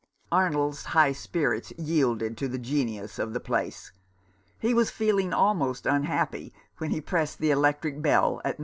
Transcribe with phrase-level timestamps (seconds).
[0.31, 3.91] Arnold's high spirits yielded to the genius of the place.
[4.57, 8.59] He was feeling almost unhappy when he pressed the electric bell at No.